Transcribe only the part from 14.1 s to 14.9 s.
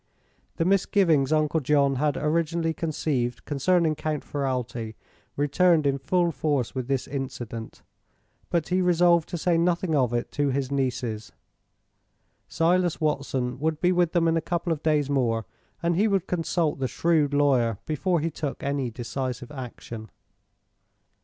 them in a couple of